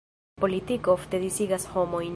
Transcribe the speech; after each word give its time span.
Politiko 0.43 0.95
ofte 0.99 1.21
disigas 1.27 1.69
homojn. 1.77 2.09